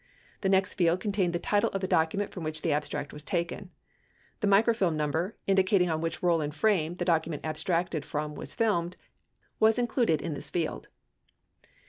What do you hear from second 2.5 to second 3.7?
the abstract was taken.